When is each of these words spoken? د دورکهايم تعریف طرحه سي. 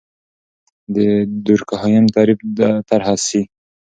د 0.95 0.97
دورکهايم 1.45 2.05
تعریف 2.15 2.39
طرحه 2.89 3.15
سي. 3.27 3.41